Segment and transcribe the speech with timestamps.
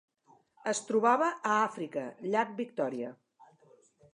[0.71, 3.13] Es trobava a Àfrica: llac Victòria.